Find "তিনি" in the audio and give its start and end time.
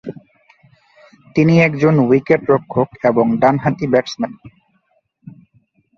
1.35-1.53